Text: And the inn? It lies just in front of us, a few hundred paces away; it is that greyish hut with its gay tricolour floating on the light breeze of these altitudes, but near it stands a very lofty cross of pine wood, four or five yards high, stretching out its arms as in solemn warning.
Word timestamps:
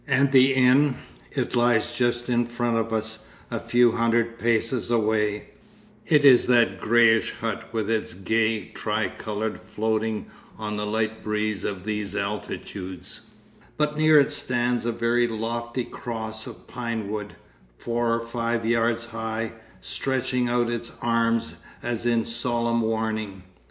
And 0.07 0.31
the 0.31 0.55
inn? 0.55 0.95
It 1.31 1.55
lies 1.55 1.93
just 1.93 2.27
in 2.27 2.47
front 2.47 2.75
of 2.75 2.91
us, 2.91 3.27
a 3.51 3.59
few 3.59 3.91
hundred 3.91 4.39
paces 4.39 4.89
away; 4.89 5.49
it 6.07 6.25
is 6.25 6.47
that 6.47 6.79
greyish 6.79 7.33
hut 7.35 7.71
with 7.71 7.87
its 7.87 8.15
gay 8.15 8.69
tricolour 8.69 9.59
floating 9.59 10.25
on 10.57 10.75
the 10.75 10.87
light 10.87 11.23
breeze 11.23 11.63
of 11.63 11.83
these 11.85 12.15
altitudes, 12.15 13.21
but 13.77 13.95
near 13.95 14.19
it 14.19 14.31
stands 14.31 14.87
a 14.87 14.91
very 14.91 15.27
lofty 15.27 15.85
cross 15.85 16.47
of 16.47 16.65
pine 16.65 17.07
wood, 17.07 17.35
four 17.77 18.11
or 18.11 18.21
five 18.25 18.65
yards 18.65 19.05
high, 19.05 19.51
stretching 19.81 20.49
out 20.49 20.71
its 20.71 20.91
arms 21.03 21.57
as 21.83 22.07
in 22.07 22.25
solemn 22.25 22.81
warning. 22.81 23.43